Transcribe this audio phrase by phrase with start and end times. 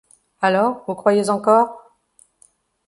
[0.41, 1.77] Alors, vous croyez encore..